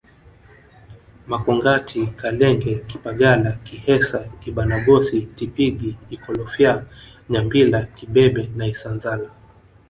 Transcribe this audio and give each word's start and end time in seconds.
Makongati 1.29 2.01
Kalenga 2.19 2.73
kipagala 2.87 3.49
kihesa 3.65 4.19
Ibanagosi 4.49 5.17
Tipingi 5.37 5.89
Ikolofya 6.15 6.71
Nyambila 7.31 7.79
kibebe 7.95 8.43
na 8.57 8.65
Isanzala 8.73 9.29